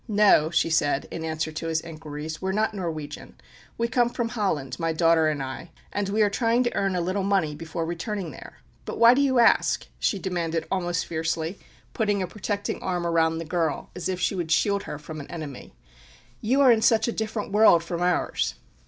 "No," 0.07 0.49
she 0.49 0.71
said 0.71 1.07
in 1.11 1.23
answer 1.23 1.51
to 1.51 1.67
his 1.67 1.79
inquiries, 1.79 2.41
"we 2.41 2.49
are 2.49 2.53
not 2.53 2.73
Norwegian. 2.73 3.35
We 3.77 3.87
come 3.87 4.09
from 4.09 4.29
Holland, 4.29 4.79
my 4.79 4.93
daughter 4.93 5.27
and 5.27 5.43
I, 5.43 5.69
and 5.93 6.09
we 6.09 6.23
are 6.23 6.29
trying 6.31 6.63
to 6.63 6.73
earn 6.75 6.95
a 6.95 7.01
little 7.01 7.21
money 7.21 7.53
before 7.53 7.85
returning 7.85 8.31
there. 8.31 8.63
But 8.85 8.97
why 8.97 9.13
do 9.13 9.21
you 9.21 9.37
ask?" 9.37 9.85
she 9.99 10.17
demanded 10.17 10.65
almost 10.71 11.05
fiercely, 11.05 11.59
putting 11.93 12.23
a 12.23 12.27
protecting 12.27 12.81
arm 12.81 13.05
around 13.05 13.37
the 13.37 13.45
girl, 13.45 13.91
as 13.95 14.09
if 14.09 14.19
she 14.19 14.33
would 14.33 14.51
shield 14.51 14.81
her 14.85 14.97
from 14.97 15.19
an 15.19 15.29
enemy. 15.29 15.75
"You 16.41 16.61
are 16.61 16.71
in 16.71 16.81
such 16.81 17.07
a 17.07 17.11
different 17.11 17.51
world 17.51 17.83
from 17.83 18.01
ours!" 18.01 18.55